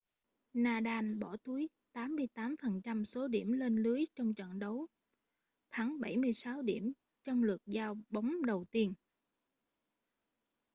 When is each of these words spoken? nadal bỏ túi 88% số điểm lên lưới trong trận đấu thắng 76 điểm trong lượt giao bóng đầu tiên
nadal 0.53 1.13
bỏ 1.19 1.35
túi 1.43 1.69
88% 1.93 3.03
số 3.03 3.27
điểm 3.27 3.51
lên 3.53 3.75
lưới 3.75 4.05
trong 4.15 4.33
trận 4.33 4.59
đấu 4.59 4.87
thắng 5.71 5.99
76 5.99 6.61
điểm 6.61 6.93
trong 7.23 7.43
lượt 7.43 7.61
giao 7.65 7.97
bóng 8.09 8.45
đầu 8.45 8.65
tiên 8.71 8.93